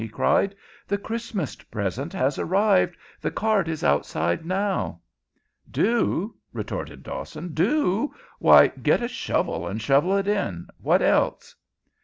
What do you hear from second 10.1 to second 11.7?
it in. What else?"